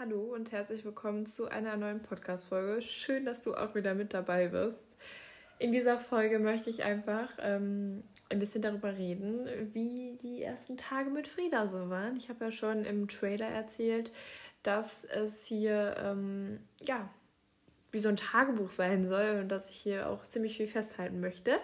Hallo 0.00 0.32
und 0.34 0.50
herzlich 0.50 0.82
willkommen 0.86 1.26
zu 1.26 1.48
einer 1.48 1.76
neuen 1.76 2.00
Podcast-Folge. 2.00 2.80
Schön, 2.80 3.26
dass 3.26 3.42
du 3.42 3.54
auch 3.54 3.74
wieder 3.74 3.92
mit 3.92 4.14
dabei 4.14 4.48
bist. 4.48 4.82
In 5.58 5.72
dieser 5.72 5.98
Folge 5.98 6.38
möchte 6.38 6.70
ich 6.70 6.84
einfach 6.84 7.28
ähm, 7.38 8.02
ein 8.30 8.38
bisschen 8.38 8.62
darüber 8.62 8.96
reden, 8.96 9.46
wie 9.74 10.16
die 10.22 10.42
ersten 10.42 10.78
Tage 10.78 11.10
mit 11.10 11.28
Frieda 11.28 11.68
so 11.68 11.90
waren. 11.90 12.16
Ich 12.16 12.30
habe 12.30 12.46
ja 12.46 12.50
schon 12.50 12.86
im 12.86 13.08
Trailer 13.08 13.48
erzählt, 13.48 14.10
dass 14.62 15.04
es 15.04 15.44
hier 15.44 15.94
ähm, 16.02 16.60
ja 16.80 17.10
wie 17.92 18.00
so 18.00 18.08
ein 18.08 18.16
Tagebuch 18.16 18.70
sein 18.70 19.06
soll 19.06 19.40
und 19.42 19.50
dass 19.50 19.68
ich 19.68 19.76
hier 19.76 20.08
auch 20.08 20.24
ziemlich 20.24 20.56
viel 20.56 20.68
festhalten 20.68 21.20
möchte. 21.20 21.58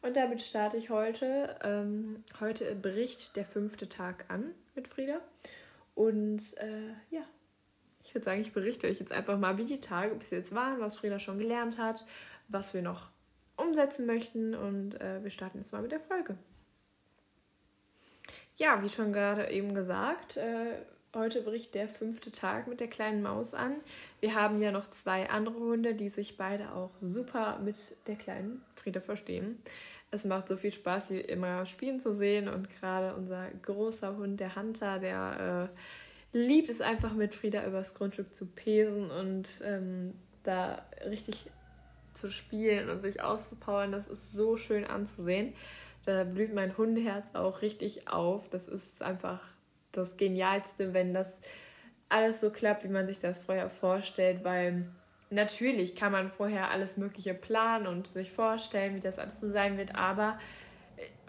Und 0.00 0.16
damit 0.16 0.42
starte 0.42 0.76
ich 0.76 0.90
heute. 0.90 1.56
Ähm, 1.64 2.22
heute 2.38 2.72
Bericht 2.76 3.34
der 3.34 3.46
fünfte 3.46 3.88
Tag 3.88 4.26
an 4.28 4.52
mit 4.76 4.86
Frieda. 4.86 5.20
Und 5.96 6.56
äh, 6.58 6.94
ja, 7.10 7.24
ich 8.10 8.14
würde 8.16 8.24
sagen, 8.24 8.40
ich 8.40 8.52
berichte 8.52 8.88
euch 8.88 8.98
jetzt 8.98 9.12
einfach 9.12 9.38
mal, 9.38 9.56
wie 9.56 9.64
die 9.64 9.80
Tage 9.80 10.16
bis 10.16 10.30
jetzt 10.30 10.52
waren, 10.52 10.80
was 10.80 10.96
Frieda 10.96 11.20
schon 11.20 11.38
gelernt 11.38 11.78
hat, 11.78 12.04
was 12.48 12.74
wir 12.74 12.82
noch 12.82 13.08
umsetzen 13.56 14.04
möchten. 14.04 14.56
Und 14.56 15.00
äh, 15.00 15.22
wir 15.22 15.30
starten 15.30 15.58
jetzt 15.58 15.70
mal 15.70 15.80
mit 15.80 15.92
der 15.92 16.00
Folge. 16.00 16.36
Ja, 18.56 18.82
wie 18.82 18.88
schon 18.88 19.12
gerade 19.12 19.48
eben 19.52 19.76
gesagt, 19.76 20.38
äh, 20.38 20.74
Heute 21.12 21.42
bricht 21.42 21.74
der 21.74 21.88
fünfte 21.88 22.30
Tag 22.30 22.68
mit 22.68 22.78
der 22.78 22.86
kleinen 22.86 23.20
Maus 23.20 23.52
an. 23.52 23.80
Wir 24.20 24.36
haben 24.36 24.60
ja 24.62 24.70
noch 24.70 24.90
zwei 24.90 25.28
andere 25.28 25.58
Hunde, 25.58 25.96
die 25.96 26.08
sich 26.08 26.36
beide 26.36 26.72
auch 26.72 26.92
super 26.98 27.58
mit 27.58 27.74
der 28.06 28.14
kleinen 28.14 28.62
Frieda 28.76 29.00
verstehen. 29.00 29.60
Es 30.12 30.24
macht 30.24 30.46
so 30.46 30.56
viel 30.56 30.72
Spaß, 30.72 31.08
sie 31.08 31.20
immer 31.20 31.66
spielen 31.66 31.98
zu 31.98 32.14
sehen 32.14 32.48
und 32.48 32.70
gerade 32.78 33.16
unser 33.16 33.48
großer 33.62 34.16
Hund, 34.18 34.38
der 34.38 34.54
Hunter, 34.54 35.00
der 35.00 35.68
äh, 35.68 35.76
liebt 36.32 36.70
es 36.70 36.80
einfach 36.80 37.14
mit 37.14 37.34
Frieda 37.34 37.64
übers 37.66 37.94
Grundstück 37.94 38.34
zu 38.34 38.46
pesen 38.46 39.10
und 39.10 39.48
ähm, 39.64 40.14
da 40.42 40.84
richtig 41.08 41.50
zu 42.14 42.30
spielen 42.30 42.88
und 42.90 43.02
sich 43.02 43.22
auszupowern. 43.22 43.92
Das 43.92 44.06
ist 44.06 44.36
so 44.36 44.56
schön 44.56 44.84
anzusehen. 44.84 45.54
Da 46.06 46.24
blüht 46.24 46.54
mein 46.54 46.76
Hundeherz 46.76 47.34
auch 47.34 47.62
richtig 47.62 48.08
auf. 48.08 48.48
Das 48.50 48.68
ist 48.68 49.02
einfach 49.02 49.40
das 49.92 50.16
Genialste, 50.16 50.94
wenn 50.94 51.12
das 51.12 51.38
alles 52.08 52.40
so 52.40 52.50
klappt, 52.50 52.84
wie 52.84 52.88
man 52.88 53.06
sich 53.06 53.20
das 53.20 53.40
vorher 53.40 53.70
vorstellt, 53.70 54.44
weil 54.44 54.86
natürlich 55.30 55.94
kann 55.94 56.12
man 56.12 56.30
vorher 56.30 56.70
alles 56.70 56.96
Mögliche 56.96 57.34
planen 57.34 57.86
und 57.86 58.08
sich 58.08 58.32
vorstellen, 58.32 58.96
wie 58.96 59.00
das 59.00 59.18
alles 59.18 59.40
so 59.40 59.50
sein 59.50 59.78
wird, 59.78 59.94
aber 59.94 60.38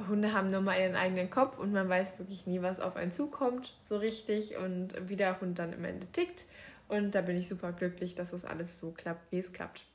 Hunde 0.08 0.34
haben 0.34 0.48
nur 0.48 0.62
mal 0.62 0.80
ihren 0.80 0.96
eigenen 0.96 1.30
Kopf 1.30 1.60
und 1.60 1.72
man 1.72 1.90
weiß 1.90 2.20
wirklich 2.20 2.48
nie, 2.48 2.62
was 2.62 2.80
auf 2.80 2.96
einen 2.96 3.12
zukommt, 3.12 3.76
so 3.86 3.98
richtig 3.98 4.58
und 4.58 4.94
wie 5.10 5.16
der 5.16 5.40
Hund 5.42 5.60
dann 5.60 5.74
im 5.74 5.86
Ende 5.86 6.08
tickt. 6.08 6.46
Und 6.88 7.16
da 7.16 7.22
bin 7.22 7.38
ich 7.38 7.48
super 7.48 7.72
glücklich, 7.72 8.16
dass 8.16 8.32
das 8.32 8.44
alles 8.44 8.80
so 8.80 8.92
klappt, 8.92 9.32
wie 9.32 9.40
es 9.40 9.54
klappt. 9.54 9.86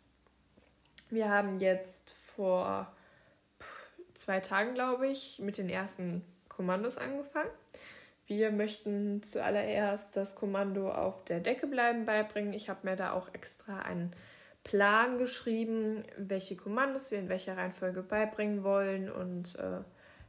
Wir 1.10 1.28
haben 1.28 1.60
jetzt 1.60 2.14
vor 2.34 2.92
zwei 4.14 4.40
Tagen, 4.40 4.74
glaube 4.74 5.06
ich, 5.08 5.38
mit 5.38 5.58
den 5.58 5.68
ersten 5.68 6.24
Kommandos 6.48 6.96
angefangen. 6.98 7.50
Wir 8.26 8.50
möchten 8.50 9.22
zuallererst 9.22 10.16
das 10.16 10.34
Kommando 10.34 10.90
auf 10.90 11.22
der 11.24 11.40
Decke 11.40 11.66
bleiben 11.66 12.06
beibringen. 12.06 12.54
Ich 12.54 12.68
habe 12.68 12.80
mir 12.82 12.96
da 12.96 13.12
auch 13.12 13.32
extra 13.34 13.80
einen 13.82 14.12
Plan 14.66 15.16
geschrieben, 15.18 16.02
welche 16.16 16.56
Kommandos 16.56 17.12
wir 17.12 17.20
in 17.20 17.28
welcher 17.28 17.56
Reihenfolge 17.56 18.02
beibringen 18.02 18.64
wollen. 18.64 19.08
Und 19.08 19.54
äh, 19.60 19.78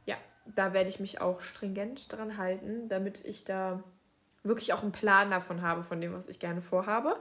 ja, 0.06 0.16
da 0.54 0.72
werde 0.72 0.88
ich 0.88 1.00
mich 1.00 1.20
auch 1.20 1.40
stringent 1.40 2.12
dran 2.12 2.38
halten, 2.38 2.88
damit 2.88 3.24
ich 3.24 3.44
da 3.44 3.82
wirklich 4.44 4.72
auch 4.72 4.84
einen 4.84 4.92
Plan 4.92 5.32
davon 5.32 5.62
habe, 5.62 5.82
von 5.82 6.00
dem, 6.00 6.12
was 6.12 6.28
ich 6.28 6.38
gerne 6.38 6.62
vorhabe. 6.62 7.16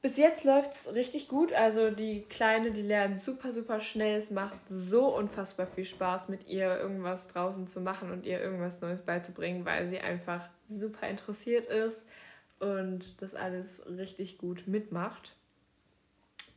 Bis 0.00 0.16
jetzt 0.16 0.42
läuft 0.42 0.72
es 0.72 0.92
richtig 0.92 1.28
gut. 1.28 1.52
Also 1.52 1.92
die 1.92 2.22
Kleine, 2.22 2.72
die 2.72 2.82
lernt 2.82 3.20
super, 3.20 3.52
super 3.52 3.78
schnell. 3.78 4.18
Es 4.18 4.32
macht 4.32 4.58
so 4.68 5.16
unfassbar 5.16 5.68
viel 5.68 5.84
Spaß, 5.84 6.28
mit 6.28 6.48
ihr 6.48 6.80
irgendwas 6.80 7.28
draußen 7.28 7.68
zu 7.68 7.80
machen 7.80 8.10
und 8.10 8.26
ihr 8.26 8.40
irgendwas 8.40 8.80
Neues 8.80 9.02
beizubringen, 9.02 9.64
weil 9.64 9.86
sie 9.86 10.00
einfach 10.00 10.48
super 10.66 11.06
interessiert 11.06 11.66
ist 11.66 12.02
und 12.58 13.22
das 13.22 13.36
alles 13.36 13.86
richtig 13.86 14.38
gut 14.38 14.64
mitmacht. 14.66 15.36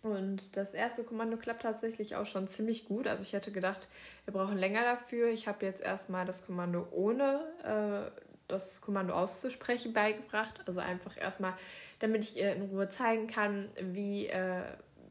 Und 0.06 0.56
das 0.56 0.76
erste 0.76 1.04
Kommando 1.04 1.36
klappt 1.36 1.64
tatsächlich 1.64 2.16
auch 2.16 2.28
schon 2.28 2.48
ziemlich 2.48 2.86
gut. 2.86 3.08
Also 3.08 3.24
ich 3.24 3.34
hätte 3.34 3.52
gedacht, 3.52 3.88
wir 4.26 4.36
brauchen 4.36 4.56
länger 4.56 4.84
dafür. 4.84 5.30
Ich 5.30 5.48
habe 5.48 5.66
jetzt 5.66 5.82
erstmal 5.82 6.28
das 6.28 6.46
Kommando 6.46 6.88
ohne 6.92 7.42
äh, 7.64 8.22
das 8.48 8.82
Kommando 8.82 9.16
auszusprechen 9.16 9.94
beigebracht. 9.94 10.62
Also 10.68 10.80
einfach 10.80 11.18
erstmal 11.18 11.56
damit 11.98 12.22
ich 12.22 12.38
ihr 12.38 12.54
in 12.54 12.70
Ruhe 12.70 12.88
zeigen 12.90 13.26
kann, 13.26 13.70
wie, 13.82 14.28
äh, 14.28 14.62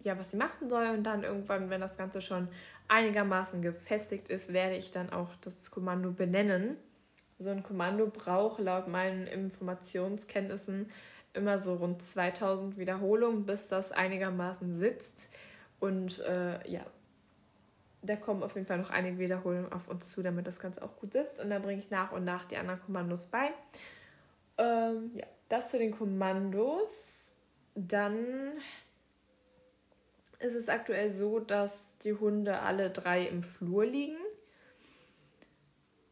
ja, 0.03 0.17
was 0.17 0.31
sie 0.31 0.37
machen 0.37 0.69
soll. 0.69 0.87
Und 0.91 1.03
dann 1.03 1.25
irgendwann, 1.25 1.71
wenn 1.71 1.81
das 1.81 1.97
Ganze 1.97 2.21
schon 2.21 2.47
einigermaßen 2.87 3.63
gefestigt 3.63 4.29
ist, 4.29 4.53
werde 4.53 4.77
ich 4.77 4.93
dann 4.93 5.13
auch 5.13 5.31
das 5.41 5.73
Kommando 5.73 6.13
benennen. 6.13 6.77
So 7.41 7.51
ein 7.51 7.65
Kommando 7.65 8.07
braucht 8.07 8.61
laut 8.61 8.87
meinen 8.87 9.27
Informationskenntnissen 9.27 10.89
immer 11.35 11.59
so 11.59 11.75
rund 11.75 12.03
2000 12.03 12.79
Wiederholungen, 12.79 13.45
bis 13.45 13.69
das 13.69 13.93
einigermaßen 13.93 14.75
sitzt. 14.75 15.31
Und 15.81 16.21
äh, 16.21 16.67
ja, 16.71 16.87
da 18.03 18.17
kommen 18.17 18.43
auf 18.43 18.55
jeden 18.55 18.67
Fall 18.67 18.79
noch 18.79 18.91
einige 18.91 19.19
Wiederholungen 19.19 19.73
auf 19.73 19.89
uns 19.89 20.11
zu, 20.11 20.23
damit 20.23 20.47
das 20.47 20.59
Ganze 20.59 20.83
auch 20.83 20.97
gut 20.97 21.13
sitzt. 21.13 21.41
Und 21.41 21.51
dann 21.51 21.63
bringe 21.63 21.81
ich 21.81 21.91
nach 21.91 22.13
und 22.13 22.25
nach 22.25 22.45
die 22.45 22.57
anderen 22.57 22.81
Kommandos 22.81 23.27
bei. 23.27 23.51
Ähm, 24.59 25.11
ja, 25.15 25.27
das 25.49 25.71
zu 25.71 25.79
den 25.79 25.91
Kommandos. 25.91 27.33
Dann 27.75 28.17
ist 30.39 30.55
es 30.55 30.69
aktuell 30.69 31.11
so, 31.11 31.41
dass 31.41 31.97
die 32.05 32.15
Hunde 32.15 32.61
alle 32.61 32.91
drei 32.91 33.27
im 33.27 33.43
Flur 33.43 33.85
liegen. 33.85 34.17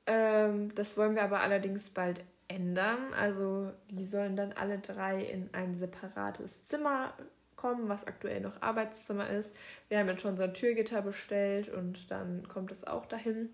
Ähm, 0.07 0.75
das 0.75 0.97
wollen 0.97 1.15
wir 1.15 1.23
aber 1.23 1.41
allerdings 1.41 1.91
bald 1.91 2.25
ändern. 2.53 3.13
Also 3.19 3.73
die 3.91 4.07
sollen 4.07 4.37
dann 4.37 4.53
alle 4.53 4.79
drei 4.79 5.23
in 5.23 5.49
ein 5.53 5.79
separates 5.79 6.67
Zimmer 6.67 7.15
kommen, 7.57 7.89
was 7.89 8.07
aktuell 8.07 8.41
noch 8.41 8.61
Arbeitszimmer 8.61 9.31
ist. 9.31 9.55
Wir 9.89 9.99
haben 9.99 10.09
jetzt 10.09 10.23
schon 10.23 10.37
so 10.37 10.43
ein 10.43 10.55
Türgitter 10.55 11.03
bestellt 11.03 11.69
und 11.69 12.11
dann 12.11 12.49
kommt 12.49 12.73
es 12.73 12.85
auch 12.87 13.07
dahin. 13.07 13.51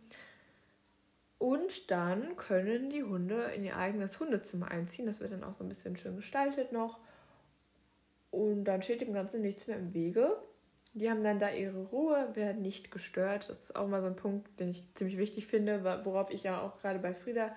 Und 1.38 1.90
dann 1.90 2.36
können 2.36 2.90
die 2.90 3.04
Hunde 3.04 3.52
in 3.54 3.64
ihr 3.64 3.76
eigenes 3.76 4.18
Hundezimmer 4.18 4.70
einziehen. 4.70 5.06
Das 5.06 5.20
wird 5.20 5.32
dann 5.32 5.44
auch 5.44 5.54
so 5.54 5.62
ein 5.62 5.68
bisschen 5.68 5.96
schön 5.96 6.16
gestaltet 6.16 6.72
noch. 6.72 6.98
Und 8.30 8.64
dann 8.64 8.82
steht 8.82 9.00
dem 9.00 9.12
Ganzen 9.12 9.40
nichts 9.40 9.66
mehr 9.66 9.78
im 9.78 9.94
Wege. 9.94 10.36
Die 10.94 11.10
haben 11.10 11.22
dann 11.22 11.38
da 11.38 11.50
ihre 11.50 11.84
Ruhe, 11.84 12.30
werden 12.34 12.62
nicht 12.62 12.90
gestört. 12.90 13.48
Das 13.48 13.62
ist 13.62 13.76
auch 13.76 13.86
mal 13.86 14.00
so 14.00 14.08
ein 14.08 14.16
Punkt, 14.16 14.58
den 14.58 14.70
ich 14.70 14.82
ziemlich 14.94 15.18
wichtig 15.18 15.46
finde, 15.46 15.84
worauf 16.04 16.30
ich 16.30 16.42
ja 16.42 16.60
auch 16.60 16.80
gerade 16.80 16.98
bei 16.98 17.14
Frieda 17.14 17.54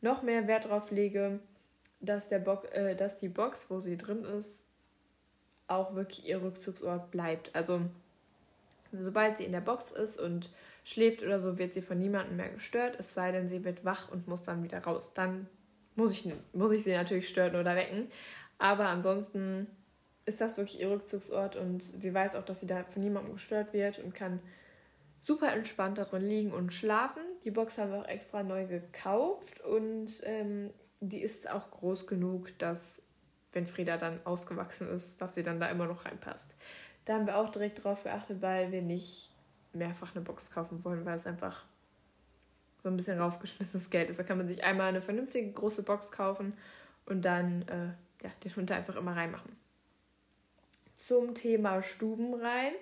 noch 0.00 0.22
mehr 0.22 0.46
Wert 0.46 0.68
drauf 0.68 0.90
lege, 0.90 1.40
dass, 2.00 2.28
der 2.28 2.38
Bo 2.38 2.62
äh, 2.72 2.94
dass 2.94 3.16
die 3.16 3.28
Box, 3.28 3.70
wo 3.70 3.80
sie 3.80 3.96
drin 3.96 4.24
ist, 4.24 4.64
auch 5.66 5.94
wirklich 5.94 6.26
ihr 6.28 6.42
Rückzugsort 6.42 7.10
bleibt. 7.10 7.54
Also 7.54 7.80
sobald 8.92 9.38
sie 9.38 9.44
in 9.44 9.52
der 9.52 9.60
Box 9.60 9.90
ist 9.90 10.18
und 10.18 10.50
schläft 10.84 11.22
oder 11.22 11.40
so, 11.40 11.58
wird 11.58 11.72
sie 11.72 11.82
von 11.82 11.98
niemandem 11.98 12.36
mehr 12.36 12.50
gestört, 12.50 12.96
es 12.98 13.14
sei 13.14 13.32
denn, 13.32 13.48
sie 13.48 13.64
wird 13.64 13.84
wach 13.84 14.10
und 14.10 14.28
muss 14.28 14.42
dann 14.42 14.62
wieder 14.62 14.82
raus. 14.84 15.10
Dann 15.14 15.46
muss 15.96 16.12
ich, 16.12 16.30
muss 16.52 16.72
ich 16.72 16.84
sie 16.84 16.92
natürlich 16.92 17.28
stören 17.28 17.56
oder 17.56 17.74
wecken. 17.74 18.10
Aber 18.58 18.86
ansonsten 18.88 19.66
ist 20.26 20.40
das 20.40 20.56
wirklich 20.56 20.80
ihr 20.80 20.90
Rückzugsort 20.90 21.56
und 21.56 21.82
sie 21.82 22.12
weiß 22.12 22.34
auch, 22.34 22.44
dass 22.44 22.60
sie 22.60 22.66
da 22.66 22.84
von 22.84 23.02
niemandem 23.02 23.34
gestört 23.34 23.72
wird 23.72 23.98
und 23.98 24.14
kann 24.14 24.40
super 25.24 25.52
entspannt 25.54 25.96
darin 25.96 26.22
liegen 26.22 26.52
und 26.52 26.72
schlafen. 26.72 27.22
Die 27.44 27.50
Box 27.50 27.78
haben 27.78 27.92
wir 27.92 28.00
auch 28.00 28.08
extra 28.08 28.42
neu 28.42 28.66
gekauft 28.66 29.60
und 29.62 30.10
ähm, 30.24 30.70
die 31.00 31.22
ist 31.22 31.50
auch 31.50 31.70
groß 31.70 32.06
genug, 32.06 32.56
dass, 32.58 33.00
wenn 33.52 33.66
Frieda 33.66 33.96
dann 33.96 34.20
ausgewachsen 34.24 34.88
ist, 34.88 35.20
dass 35.20 35.34
sie 35.34 35.42
dann 35.42 35.60
da 35.60 35.68
immer 35.68 35.86
noch 35.86 36.04
reinpasst. 36.04 36.54
Da 37.06 37.14
haben 37.14 37.26
wir 37.26 37.38
auch 37.38 37.50
direkt 37.50 37.82
drauf 37.82 38.04
geachtet, 38.04 38.42
weil 38.42 38.70
wir 38.70 38.82
nicht 38.82 39.30
mehrfach 39.72 40.14
eine 40.14 40.24
Box 40.24 40.50
kaufen 40.50 40.84
wollen, 40.84 41.06
weil 41.06 41.16
es 41.16 41.26
einfach 41.26 41.64
so 42.82 42.90
ein 42.90 42.96
bisschen 42.96 43.18
rausgeschmissenes 43.18 43.88
Geld 43.88 44.10
ist. 44.10 44.18
Da 44.18 44.24
kann 44.24 44.36
man 44.36 44.46
sich 44.46 44.62
einmal 44.62 44.88
eine 44.88 45.00
vernünftige 45.00 45.50
große 45.50 45.84
Box 45.84 46.12
kaufen 46.12 46.52
und 47.06 47.24
dann 47.24 47.62
äh, 47.62 48.24
ja, 48.24 48.30
den 48.44 48.56
Hund 48.56 48.70
einfach 48.70 48.96
immer 48.96 49.16
reinmachen. 49.16 49.56
Zum 50.96 51.34
Thema 51.34 51.82
Stubenrein 51.82 52.74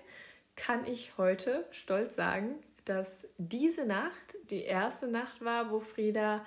kann 0.62 0.86
ich 0.86 1.18
heute 1.18 1.64
stolz 1.72 2.14
sagen, 2.14 2.54
dass 2.84 3.26
diese 3.36 3.84
Nacht 3.84 4.36
die 4.48 4.62
erste 4.62 5.08
Nacht 5.08 5.44
war, 5.44 5.72
wo 5.72 5.80
Frieda 5.80 6.44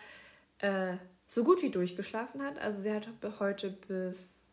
äh, 0.59 0.94
so 1.27 1.44
gut 1.44 1.62
wie 1.62 1.69
durchgeschlafen 1.69 2.41
hat. 2.41 2.57
Also 2.57 2.81
sie 2.81 2.94
hat 2.94 3.09
heute 3.39 3.71
bis 3.71 4.47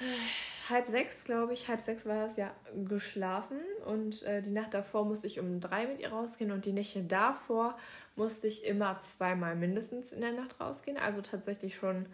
äh, 0.00 0.70
halb 0.70 0.88
sechs, 0.88 1.24
glaube 1.24 1.52
ich, 1.52 1.68
halb 1.68 1.82
sechs 1.82 2.06
war 2.06 2.24
es 2.24 2.36
ja, 2.36 2.54
geschlafen. 2.88 3.58
Und 3.84 4.22
äh, 4.22 4.40
die 4.40 4.50
Nacht 4.50 4.72
davor 4.72 5.04
musste 5.04 5.26
ich 5.26 5.38
um 5.38 5.60
drei 5.60 5.86
mit 5.86 6.00
ihr 6.00 6.10
rausgehen 6.10 6.52
und 6.52 6.64
die 6.64 6.72
Nächte 6.72 7.02
davor 7.02 7.76
musste 8.16 8.46
ich 8.46 8.64
immer 8.64 8.98
zweimal 9.02 9.56
mindestens 9.56 10.10
in 10.10 10.22
der 10.22 10.32
Nacht 10.32 10.58
rausgehen. 10.58 10.96
Also 10.96 11.20
tatsächlich 11.20 11.76
schon 11.76 12.06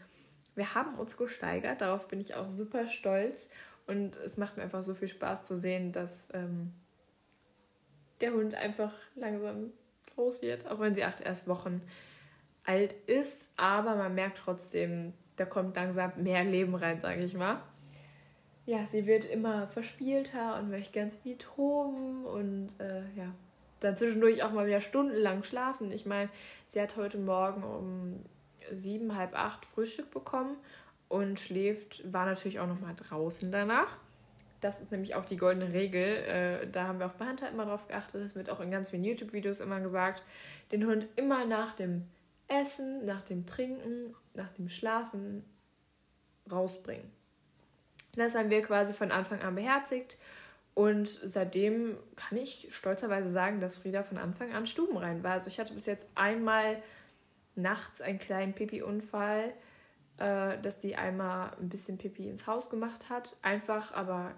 wir 0.58 0.74
haben 0.74 0.96
uns 0.96 1.16
gesteigert, 1.16 1.80
darauf 1.80 2.08
bin 2.08 2.20
ich 2.20 2.34
auch 2.34 2.50
super 2.50 2.88
stolz 2.88 3.48
und 3.88 4.16
es 4.16 4.36
macht 4.36 4.56
mir 4.56 4.62
einfach 4.62 4.82
so 4.82 4.94
viel 4.94 5.08
Spaß 5.08 5.46
zu 5.46 5.56
sehen, 5.56 5.92
dass 5.92 6.28
ähm, 6.34 6.72
der 8.20 8.32
Hund 8.32 8.54
einfach 8.54 8.92
langsam 9.16 9.72
groß 10.14 10.42
wird, 10.42 10.70
auch 10.70 10.78
wenn 10.78 10.94
sie 10.94 11.04
acht 11.04 11.20
erst 11.20 11.48
Wochen 11.48 11.80
alt 12.64 12.92
ist, 13.06 13.50
aber 13.56 13.96
man 13.96 14.14
merkt 14.14 14.38
trotzdem, 14.38 15.14
da 15.36 15.46
kommt 15.46 15.74
langsam 15.76 16.12
mehr 16.16 16.44
Leben 16.44 16.74
rein, 16.74 17.00
sage 17.00 17.24
ich 17.24 17.34
mal. 17.34 17.62
Ja, 18.66 18.86
sie 18.90 19.06
wird 19.06 19.24
immer 19.24 19.68
verspielter 19.68 20.58
und 20.58 20.68
möchte 20.68 20.92
ganz 20.92 21.16
viel 21.16 21.38
toben 21.38 22.26
und 22.26 22.70
äh, 22.78 23.04
ja, 23.16 23.32
dann 23.80 23.96
zwischendurch 23.96 24.42
auch 24.42 24.52
mal 24.52 24.66
wieder 24.66 24.82
stundenlang 24.82 25.44
schlafen. 25.44 25.90
Ich 25.92 26.04
meine, 26.04 26.28
sie 26.66 26.82
hat 26.82 26.96
heute 26.96 27.16
Morgen 27.16 27.62
um 27.62 28.24
sieben, 28.70 29.16
halb 29.16 29.34
acht 29.34 29.64
Frühstück 29.64 30.10
bekommen 30.10 30.56
und 31.08 31.40
schläft, 31.40 32.12
war 32.12 32.26
natürlich 32.26 32.60
auch 32.60 32.66
noch 32.66 32.80
mal 32.80 32.94
draußen 32.94 33.50
danach. 33.50 33.96
Das 34.60 34.80
ist 34.80 34.90
nämlich 34.90 35.14
auch 35.14 35.24
die 35.24 35.36
goldene 35.36 35.72
Regel. 35.72 36.02
Äh, 36.02 36.66
da 36.70 36.88
haben 36.88 36.98
wir 36.98 37.06
auch 37.06 37.12
bei 37.12 37.26
Hunter 37.26 37.48
immer 37.48 37.64
drauf 37.64 37.86
geachtet. 37.86 38.24
Das 38.24 38.34
wird 38.34 38.50
auch 38.50 38.60
in 38.60 38.70
ganz 38.70 38.90
vielen 38.90 39.04
YouTube-Videos 39.04 39.60
immer 39.60 39.80
gesagt. 39.80 40.24
Den 40.72 40.84
Hund 40.86 41.06
immer 41.16 41.44
nach 41.44 41.76
dem 41.76 42.06
Essen, 42.48 43.04
nach 43.04 43.22
dem 43.22 43.46
Trinken, 43.46 44.14
nach 44.34 44.52
dem 44.54 44.68
Schlafen 44.68 45.44
rausbringen. 46.50 47.10
Das 48.16 48.34
haben 48.34 48.50
wir 48.50 48.62
quasi 48.62 48.94
von 48.94 49.12
Anfang 49.12 49.42
an 49.42 49.54
beherzigt. 49.54 50.18
Und 50.74 51.08
seitdem 51.08 51.96
kann 52.16 52.38
ich 52.38 52.68
stolzerweise 52.70 53.30
sagen, 53.30 53.60
dass 53.60 53.78
Frieda 53.78 54.02
von 54.02 54.18
Anfang 54.18 54.52
an 54.52 54.66
stubenrein 54.66 55.22
war. 55.22 55.32
Also 55.32 55.48
ich 55.48 55.60
hatte 55.60 55.74
bis 55.74 55.86
jetzt 55.86 56.06
einmal 56.14 56.82
nachts 57.54 58.00
einen 58.00 58.18
kleinen 58.18 58.54
Pipi-Unfall, 58.54 59.52
äh, 60.18 60.58
dass 60.60 60.78
die 60.78 60.96
einmal 60.96 61.52
ein 61.60 61.68
bisschen 61.68 61.98
Pipi 61.98 62.28
ins 62.28 62.46
Haus 62.46 62.70
gemacht 62.70 63.08
hat. 63.08 63.36
Einfach 63.42 63.92
aber 63.92 64.34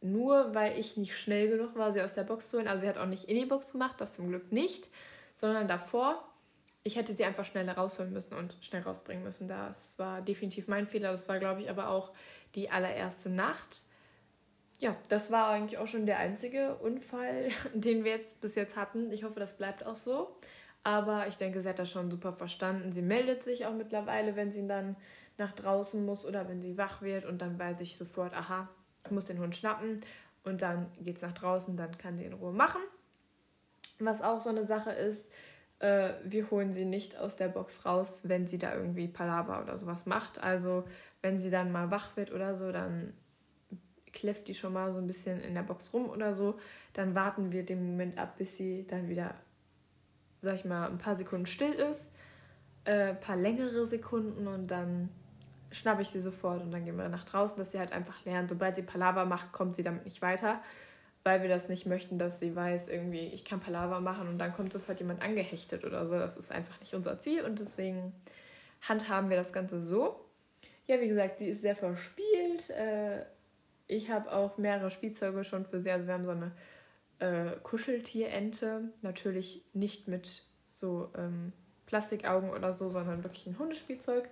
nur, 0.00 0.54
weil 0.54 0.78
ich 0.78 0.96
nicht 0.96 1.16
schnell 1.16 1.48
genug 1.48 1.76
war, 1.76 1.92
sie 1.92 2.02
aus 2.02 2.14
der 2.14 2.24
Box 2.24 2.48
zu 2.48 2.58
holen. 2.58 2.68
Also 2.68 2.82
sie 2.82 2.88
hat 2.88 2.98
auch 2.98 3.06
nicht 3.06 3.24
in 3.24 3.36
die 3.36 3.46
Box 3.46 3.70
gemacht, 3.70 3.96
das 3.98 4.12
zum 4.12 4.28
Glück 4.28 4.50
nicht, 4.52 4.88
sondern 5.34 5.68
davor. 5.68 6.24
Ich 6.82 6.96
hätte 6.96 7.12
sie 7.12 7.24
einfach 7.24 7.44
schneller 7.44 7.74
rausholen 7.74 8.12
müssen 8.12 8.34
und 8.34 8.56
schnell 8.62 8.82
rausbringen 8.82 9.22
müssen. 9.22 9.48
Das 9.48 9.98
war 9.98 10.22
definitiv 10.22 10.66
mein 10.66 10.86
Fehler. 10.86 11.12
Das 11.12 11.28
war, 11.28 11.38
glaube 11.38 11.60
ich, 11.60 11.70
aber 11.70 11.88
auch 11.88 12.10
die 12.54 12.70
allererste 12.70 13.28
Nacht. 13.28 13.82
Ja, 14.78 14.96
das 15.10 15.30
war 15.30 15.50
eigentlich 15.50 15.78
auch 15.78 15.86
schon 15.86 16.06
der 16.06 16.18
einzige 16.18 16.74
Unfall, 16.76 17.50
den 17.74 18.04
wir 18.04 18.12
jetzt 18.12 18.40
bis 18.40 18.54
jetzt 18.54 18.76
hatten. 18.76 19.12
Ich 19.12 19.24
hoffe, 19.24 19.38
das 19.38 19.58
bleibt 19.58 19.84
auch 19.84 19.96
so. 19.96 20.34
Aber 20.82 21.26
ich 21.28 21.36
denke, 21.36 21.60
sie 21.60 21.68
hat 21.68 21.78
das 21.78 21.90
schon 21.90 22.10
super 22.10 22.32
verstanden. 22.32 22.92
Sie 22.92 23.02
meldet 23.02 23.42
sich 23.42 23.66
auch 23.66 23.74
mittlerweile, 23.74 24.36
wenn 24.36 24.50
sie 24.50 24.66
dann 24.66 24.96
nach 25.36 25.52
draußen 25.52 26.04
muss 26.04 26.24
oder 26.24 26.48
wenn 26.48 26.62
sie 26.62 26.78
wach 26.78 27.02
wird 27.02 27.24
und 27.24 27.42
dann 27.42 27.58
weiß 27.58 27.80
ich 27.80 27.96
sofort, 27.96 28.34
aha, 28.34 28.68
ich 29.04 29.10
muss 29.10 29.26
den 29.26 29.38
Hund 29.38 29.56
schnappen 29.56 30.00
und 30.44 30.62
dann 30.62 30.86
geht 31.00 31.16
es 31.16 31.22
nach 31.22 31.32
draußen, 31.32 31.76
dann 31.76 31.96
kann 31.98 32.16
sie 32.16 32.24
in 32.24 32.34
Ruhe 32.34 32.52
machen. 32.52 32.80
Was 33.98 34.22
auch 34.22 34.40
so 34.40 34.50
eine 34.50 34.66
Sache 34.66 34.92
ist, 34.92 35.30
äh, 35.80 36.12
wir 36.24 36.50
holen 36.50 36.72
sie 36.72 36.84
nicht 36.84 37.16
aus 37.18 37.36
der 37.36 37.48
Box 37.48 37.84
raus, 37.84 38.22
wenn 38.24 38.46
sie 38.46 38.58
da 38.58 38.74
irgendwie 38.74 39.08
Palaver 39.08 39.62
oder 39.62 39.76
sowas 39.76 40.06
macht. 40.06 40.38
Also 40.42 40.84
wenn 41.22 41.40
sie 41.40 41.50
dann 41.50 41.72
mal 41.72 41.90
wach 41.90 42.16
wird 42.16 42.32
oder 42.32 42.54
so, 42.54 42.70
dann 42.72 43.14
kläfft 44.12 44.48
die 44.48 44.54
schon 44.54 44.72
mal 44.72 44.92
so 44.92 45.00
ein 45.00 45.06
bisschen 45.06 45.40
in 45.40 45.54
der 45.54 45.62
Box 45.62 45.92
rum 45.92 46.08
oder 46.08 46.34
so. 46.34 46.58
Dann 46.92 47.14
warten 47.14 47.52
wir 47.52 47.64
den 47.64 47.90
Moment 47.90 48.18
ab, 48.18 48.36
bis 48.38 48.56
sie 48.56 48.86
dann 48.86 49.08
wieder 49.08 49.34
sag 50.42 50.54
ich 50.54 50.64
mal, 50.64 50.88
ein 50.88 50.98
paar 50.98 51.16
Sekunden 51.16 51.46
still 51.46 51.72
ist, 51.72 52.12
äh, 52.84 53.10
ein 53.10 53.20
paar 53.20 53.36
längere 53.36 53.84
Sekunden 53.86 54.46
und 54.46 54.68
dann 54.68 55.10
schnappe 55.70 56.02
ich 56.02 56.08
sie 56.08 56.20
sofort 56.20 56.62
und 56.62 56.72
dann 56.72 56.84
gehen 56.84 56.96
wir 56.96 57.08
nach 57.08 57.24
draußen, 57.24 57.58
dass 57.58 57.72
sie 57.72 57.78
halt 57.78 57.92
einfach 57.92 58.24
lernt. 58.24 58.50
Sobald 58.50 58.76
sie 58.76 58.82
Palaver 58.82 59.24
macht, 59.24 59.52
kommt 59.52 59.76
sie 59.76 59.82
damit 59.82 60.04
nicht 60.04 60.20
weiter, 60.22 60.60
weil 61.22 61.42
wir 61.42 61.48
das 61.48 61.68
nicht 61.68 61.86
möchten, 61.86 62.18
dass 62.18 62.40
sie 62.40 62.56
weiß, 62.56 62.88
irgendwie, 62.88 63.26
ich 63.28 63.44
kann 63.44 63.60
Palaver 63.60 64.00
machen 64.00 64.28
und 64.28 64.38
dann 64.38 64.52
kommt 64.54 64.72
sofort 64.72 64.98
jemand 64.98 65.22
angehechtet 65.22 65.84
oder 65.84 66.06
so. 66.06 66.18
Das 66.18 66.36
ist 66.36 66.50
einfach 66.50 66.80
nicht 66.80 66.94
unser 66.94 67.18
Ziel 67.20 67.44
und 67.44 67.58
deswegen 67.60 68.12
handhaben 68.82 69.30
wir 69.30 69.36
das 69.36 69.52
Ganze 69.52 69.80
so. 69.80 70.24
Ja, 70.86 71.00
wie 71.00 71.08
gesagt, 71.08 71.38
sie 71.38 71.48
ist 71.48 71.62
sehr 71.62 71.76
verspielt. 71.76 72.70
Äh, 72.70 73.24
ich 73.86 74.10
habe 74.10 74.32
auch 74.32 74.58
mehrere 74.58 74.90
Spielzeuge 74.90 75.44
schon 75.44 75.66
für 75.66 75.78
sie. 75.78 75.90
Also 75.90 76.06
wir 76.06 76.14
haben 76.14 76.24
so 76.24 76.30
eine 76.30 76.52
äh, 77.20 77.52
Kuscheltierente. 77.62 78.92
Natürlich 79.02 79.62
nicht 79.72 80.08
mit 80.08 80.44
so 80.70 81.10
ähm, 81.16 81.52
Plastikaugen 81.86 82.50
oder 82.50 82.72
so, 82.72 82.88
sondern 82.88 83.22
wirklich 83.22 83.46
ein 83.46 83.58
Hundespielzeug. 83.58 84.28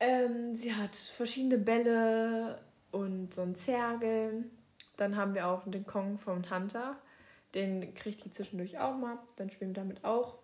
Ähm, 0.00 0.54
sie 0.56 0.74
hat 0.74 0.96
verschiedene 0.96 1.58
Bälle 1.58 2.60
und 2.90 3.34
so 3.34 3.42
ein 3.42 3.56
Zergel. 3.56 4.44
Dann 4.96 5.16
haben 5.16 5.34
wir 5.34 5.46
auch 5.46 5.68
den 5.68 5.86
Kong 5.86 6.18
vom 6.18 6.48
Hunter. 6.50 6.96
Den 7.54 7.94
kriegt 7.94 8.24
die 8.24 8.30
zwischendurch 8.30 8.78
auch 8.78 8.96
mal. 8.96 9.18
Dann 9.36 9.50
spielen 9.50 9.70
wir 9.70 9.82
damit 9.82 10.04
auch. 10.04 10.38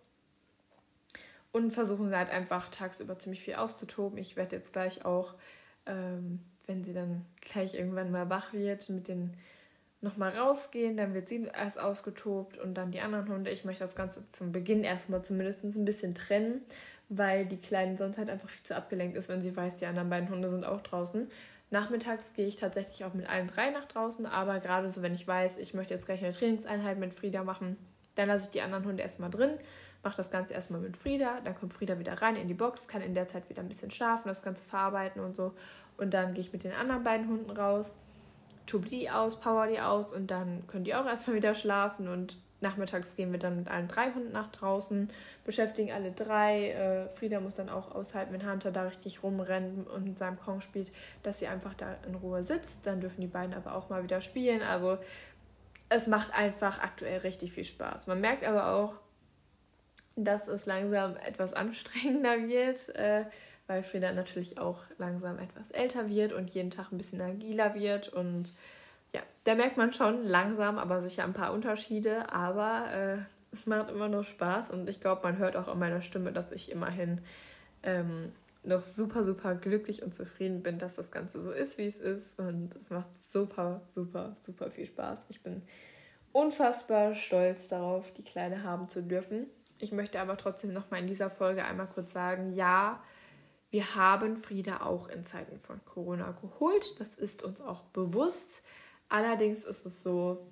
Und 1.52 1.70
versuchen 1.70 2.08
sie 2.08 2.16
halt 2.16 2.30
einfach 2.30 2.68
tagsüber 2.70 3.18
ziemlich 3.18 3.42
viel 3.42 3.54
auszutoben. 3.54 4.18
Ich 4.18 4.36
werde 4.36 4.56
jetzt 4.56 4.72
gleich 4.72 5.04
auch, 5.04 5.34
ähm, 5.86 6.40
wenn 6.66 6.82
sie 6.82 6.92
dann 6.92 7.24
gleich 7.40 7.74
irgendwann 7.74 8.10
mal 8.10 8.28
wach 8.28 8.52
wird, 8.52 8.88
mit 8.90 9.06
den 9.06 9.36
nochmal 10.04 10.36
rausgehen, 10.36 10.96
dann 10.96 11.14
wird 11.14 11.28
sie 11.28 11.48
erst 11.52 11.80
ausgetobt 11.80 12.58
und 12.58 12.74
dann 12.74 12.92
die 12.92 13.00
anderen 13.00 13.28
Hunde. 13.28 13.50
Ich 13.50 13.64
möchte 13.64 13.82
das 13.82 13.96
Ganze 13.96 14.22
zum 14.30 14.52
Beginn 14.52 14.84
erstmal 14.84 15.24
zumindest 15.24 15.64
ein 15.64 15.84
bisschen 15.84 16.14
trennen, 16.14 16.62
weil 17.08 17.46
die 17.46 17.56
Kleine 17.56 17.98
sonst 17.98 18.18
halt 18.18 18.30
einfach 18.30 18.48
viel 18.48 18.62
zu 18.62 18.76
abgelenkt 18.76 19.16
ist, 19.16 19.28
wenn 19.28 19.42
sie 19.42 19.56
weiß, 19.56 19.76
die 19.76 19.86
anderen 19.86 20.10
beiden 20.10 20.28
Hunde 20.28 20.48
sind 20.48 20.64
auch 20.64 20.82
draußen. 20.82 21.28
Nachmittags 21.70 22.34
gehe 22.34 22.46
ich 22.46 22.56
tatsächlich 22.56 23.04
auch 23.04 23.14
mit 23.14 23.28
allen 23.28 23.48
drei 23.48 23.70
nach 23.70 23.86
draußen, 23.86 24.26
aber 24.26 24.60
gerade 24.60 24.88
so, 24.88 25.02
wenn 25.02 25.14
ich 25.14 25.26
weiß, 25.26 25.58
ich 25.58 25.74
möchte 25.74 25.94
jetzt 25.94 26.06
gleich 26.06 26.22
eine 26.22 26.32
Trainingseinheit 26.32 26.98
mit 26.98 27.14
Frieda 27.14 27.42
machen, 27.42 27.76
dann 28.14 28.28
lasse 28.28 28.46
ich 28.46 28.52
die 28.52 28.60
anderen 28.60 28.84
Hunde 28.84 29.02
erstmal 29.02 29.30
drin, 29.30 29.50
mache 30.04 30.18
das 30.18 30.30
Ganze 30.30 30.54
erstmal 30.54 30.80
mit 30.80 30.96
Frieda, 30.96 31.40
dann 31.42 31.56
kommt 31.56 31.74
Frieda 31.74 31.98
wieder 31.98 32.20
rein 32.20 32.36
in 32.36 32.46
die 32.46 32.54
Box, 32.54 32.86
kann 32.86 33.02
in 33.02 33.14
der 33.14 33.26
Zeit 33.26 33.48
wieder 33.48 33.60
ein 33.60 33.68
bisschen 33.68 33.90
schlafen, 33.90 34.28
das 34.28 34.42
Ganze 34.42 34.62
verarbeiten 34.62 35.20
und 35.20 35.34
so. 35.34 35.54
Und 35.96 36.14
dann 36.14 36.34
gehe 36.34 36.42
ich 36.42 36.52
mit 36.52 36.62
den 36.62 36.72
anderen 36.72 37.02
beiden 37.02 37.28
Hunden 37.28 37.50
raus 37.50 37.92
tube 38.66 38.88
die 38.88 39.10
aus, 39.10 39.40
power 39.40 39.66
die 39.66 39.80
aus 39.80 40.12
und 40.12 40.30
dann 40.30 40.66
können 40.66 40.84
die 40.84 40.94
auch 40.94 41.06
erstmal 41.06 41.36
wieder 41.36 41.54
schlafen 41.54 42.08
und 42.08 42.36
nachmittags 42.64 43.14
gehen 43.14 43.30
wir 43.30 43.38
dann 43.38 43.56
mit 43.56 43.68
allen 43.68 43.86
drei 43.86 44.10
Hunden 44.12 44.32
nach 44.32 44.50
draußen, 44.50 45.10
beschäftigen 45.44 45.92
alle 45.92 46.10
drei. 46.10 46.70
Äh, 46.70 47.08
Frieda 47.16 47.38
muss 47.38 47.54
dann 47.54 47.68
auch 47.68 47.94
aushalten, 47.94 48.32
wenn 48.32 48.50
Hunter 48.50 48.72
da 48.72 48.84
richtig 48.84 49.22
rumrennt 49.22 49.88
und 49.88 50.04
mit 50.04 50.18
seinem 50.18 50.40
Kong 50.40 50.60
spielt, 50.60 50.90
dass 51.22 51.38
sie 51.38 51.46
einfach 51.46 51.74
da 51.74 51.94
in 52.06 52.16
Ruhe 52.16 52.42
sitzt. 52.42 52.80
Dann 52.84 53.00
dürfen 53.00 53.20
die 53.20 53.28
beiden 53.28 53.54
aber 53.54 53.74
auch 53.74 53.90
mal 53.90 54.02
wieder 54.02 54.20
spielen. 54.20 54.62
Also 54.62 54.98
es 55.88 56.08
macht 56.08 56.34
einfach 56.34 56.80
aktuell 56.80 57.18
richtig 57.20 57.52
viel 57.52 57.64
Spaß. 57.64 58.06
Man 58.08 58.20
merkt 58.20 58.44
aber 58.44 58.68
auch, 58.68 58.94
dass 60.16 60.48
es 60.48 60.66
langsam 60.66 61.16
etwas 61.16 61.54
anstrengender 61.54 62.48
wird. 62.48 62.88
Äh, 62.96 63.26
weil 63.66 63.82
Frieda 63.82 64.12
natürlich 64.12 64.58
auch 64.58 64.82
langsam 64.98 65.38
etwas 65.38 65.70
älter 65.70 66.08
wird 66.08 66.32
und 66.32 66.50
jeden 66.50 66.70
Tag 66.70 66.92
ein 66.92 66.98
bisschen 66.98 67.20
agiler 67.20 67.74
wird. 67.74 68.08
Und 68.08 68.52
ja, 69.14 69.20
da 69.44 69.54
merkt 69.54 69.76
man 69.76 69.92
schon 69.92 70.24
langsam, 70.24 70.78
aber 70.78 71.00
sicher 71.00 71.24
ein 71.24 71.32
paar 71.32 71.52
Unterschiede. 71.52 72.32
Aber 72.32 72.92
äh, 72.92 73.16
es 73.52 73.66
macht 73.66 73.90
immer 73.90 74.08
noch 74.08 74.24
Spaß 74.24 74.70
und 74.70 74.88
ich 74.90 75.00
glaube, 75.00 75.22
man 75.22 75.38
hört 75.38 75.56
auch 75.56 75.68
an 75.68 75.78
meiner 75.78 76.02
Stimme, 76.02 76.32
dass 76.32 76.52
ich 76.52 76.70
immerhin 76.70 77.20
ähm, 77.82 78.32
noch 78.64 78.82
super, 78.82 79.24
super 79.24 79.54
glücklich 79.54 80.02
und 80.02 80.14
zufrieden 80.14 80.62
bin, 80.62 80.78
dass 80.78 80.96
das 80.96 81.10
Ganze 81.10 81.40
so 81.40 81.50
ist, 81.52 81.78
wie 81.78 81.86
es 81.86 81.98
ist. 81.98 82.38
Und 82.38 82.74
es 82.76 82.90
macht 82.90 83.08
super, 83.30 83.82
super, 83.94 84.34
super 84.42 84.70
viel 84.70 84.86
Spaß. 84.86 85.18
Ich 85.28 85.42
bin 85.42 85.62
unfassbar 86.32 87.14
stolz 87.14 87.68
darauf, 87.68 88.12
die 88.12 88.24
Kleine 88.24 88.62
haben 88.62 88.88
zu 88.88 89.02
dürfen. 89.02 89.46
Ich 89.78 89.92
möchte 89.92 90.20
aber 90.20 90.36
trotzdem 90.36 90.72
noch 90.72 90.90
mal 90.90 90.98
in 90.98 91.06
dieser 91.06 91.30
Folge 91.30 91.64
einmal 91.64 91.86
kurz 91.86 92.12
sagen, 92.12 92.54
ja, 92.54 93.02
wir 93.74 93.96
haben 93.96 94.36
Frieda 94.36 94.82
auch 94.82 95.08
in 95.08 95.24
Zeiten 95.24 95.58
von 95.58 95.84
Corona 95.84 96.30
geholt. 96.40 96.94
Das 97.00 97.16
ist 97.16 97.42
uns 97.42 97.60
auch 97.60 97.82
bewusst. 97.86 98.62
Allerdings 99.08 99.64
ist 99.64 99.84
es 99.84 100.00
so, 100.00 100.46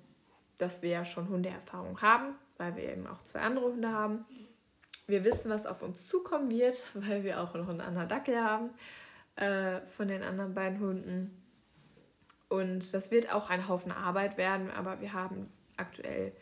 dass 0.57 0.81
wir 0.81 0.89
ja 0.89 1.05
schon 1.05 1.29
Hundeerfahrung 1.29 2.01
haben, 2.01 2.35
weil 2.57 2.75
wir 2.75 2.83
eben 2.83 3.07
auch 3.07 3.21
zwei 3.21 3.39
andere 3.39 3.71
Hunde 3.71 3.93
haben. 3.93 4.25
Wir 5.07 5.23
wissen, 5.23 5.49
was 5.49 5.65
auf 5.65 5.81
uns 5.81 6.05
zukommen 6.05 6.49
wird, 6.51 6.91
weil 6.95 7.23
wir 7.23 7.39
auch 7.39 7.53
noch 7.53 7.69
einen 7.69 7.79
anderen 7.79 8.09
Dackel 8.09 8.43
haben 8.43 8.71
äh, 9.37 9.79
von 9.95 10.09
den 10.09 10.21
anderen 10.21 10.53
beiden 10.53 10.81
Hunden. 10.81 11.41
Und 12.49 12.93
das 12.93 13.09
wird 13.09 13.33
auch 13.33 13.49
ein 13.49 13.69
Haufen 13.69 13.93
Arbeit 13.93 14.37
werden, 14.37 14.69
aber 14.69 14.99
wir 14.99 15.13
haben 15.13 15.49
aktuell 15.77 16.33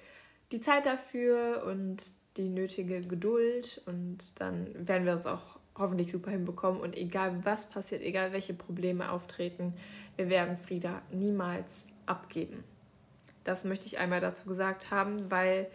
die 0.51 0.61
Zeit 0.61 0.87
dafür 0.87 1.63
und 1.63 2.09
die 2.37 2.49
nötige 2.49 3.01
Geduld 3.01 3.83
und 3.85 4.17
dann 4.39 4.87
werden 4.87 5.05
wir 5.05 5.13
uns 5.13 5.27
auch 5.27 5.60
hoffentlich 5.77 6.11
super 6.11 6.31
hinbekommen. 6.31 6.81
Und 6.81 6.95
egal 6.95 7.43
was 7.43 7.69
passiert, 7.69 8.01
egal 8.01 8.33
welche 8.33 8.53
Probleme 8.53 9.11
auftreten, 9.11 9.73
wir 10.15 10.29
werden 10.29 10.57
Frieda 10.57 11.01
niemals 11.11 11.85
abgeben. 12.05 12.63
Das 13.43 13.63
möchte 13.63 13.87
ich 13.87 13.97
einmal 13.97 14.21
dazu 14.21 14.47
gesagt 14.47 14.91
haben, 14.91 15.31
weil, 15.31 15.67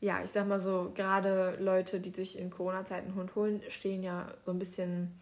ja, 0.00 0.22
ich 0.22 0.30
sag 0.30 0.46
mal 0.46 0.60
so, 0.60 0.92
gerade 0.94 1.56
Leute, 1.60 2.00
die 2.00 2.10
sich 2.10 2.38
in 2.38 2.50
Corona-Zeiten 2.50 3.14
Hund 3.14 3.34
holen, 3.34 3.62
stehen 3.68 4.02
ja 4.02 4.32
so 4.40 4.50
ein 4.50 4.58
bisschen 4.58 5.12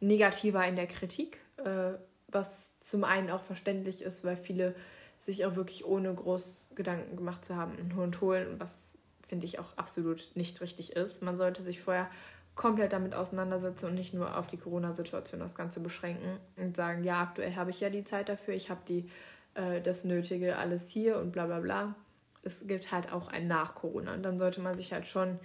negativer 0.00 0.66
in 0.66 0.76
der 0.76 0.86
Kritik, 0.86 1.38
äh, 1.58 1.92
was 2.28 2.78
zum 2.78 3.04
einen 3.04 3.30
auch 3.30 3.42
verständlich 3.42 4.02
ist, 4.02 4.24
weil 4.24 4.36
viele 4.36 4.74
sich 5.20 5.46
auch 5.46 5.56
wirklich 5.56 5.84
ohne 5.84 6.12
groß 6.12 6.72
Gedanken 6.74 7.16
gemacht 7.16 7.44
zu 7.44 7.56
haben 7.56 7.76
einen 7.78 7.96
Hund 7.96 8.20
holen, 8.20 8.56
was 8.58 8.94
finde 9.26 9.46
ich 9.46 9.58
auch 9.58 9.76
absolut 9.76 10.30
nicht 10.34 10.60
richtig 10.60 10.92
ist. 10.92 11.22
Man 11.22 11.36
sollte 11.36 11.62
sich 11.62 11.80
vorher 11.80 12.10
komplett 12.54 12.92
damit 12.92 13.14
auseinandersetzen 13.14 13.86
und 13.86 13.94
nicht 13.94 14.14
nur 14.14 14.36
auf 14.36 14.46
die 14.46 14.56
Corona-Situation 14.56 15.40
das 15.40 15.54
Ganze 15.54 15.80
beschränken 15.80 16.38
und 16.56 16.76
sagen, 16.76 17.02
ja, 17.04 17.20
aktuell 17.20 17.56
habe 17.56 17.70
ich 17.70 17.80
ja 17.80 17.90
die 17.90 18.04
Zeit 18.04 18.28
dafür, 18.28 18.54
ich 18.54 18.70
habe 18.70 18.80
die 18.86 19.10
äh, 19.54 19.80
das 19.80 20.04
Nötige 20.04 20.56
alles 20.56 20.88
hier 20.88 21.18
und 21.18 21.32
bla 21.32 21.46
bla 21.46 21.60
bla. 21.60 21.94
Es 22.42 22.66
gibt 22.66 22.92
halt 22.92 23.12
auch 23.12 23.28
ein 23.28 23.48
nach 23.48 23.74
Corona 23.74 24.14
und 24.14 24.22
dann 24.22 24.38
sollte 24.38 24.60
man 24.60 24.76
sich 24.76 24.92
halt 24.92 25.06
schon 25.06 25.38